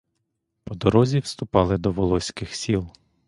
[0.63, 2.87] По дорозі вступали до волоських сіл.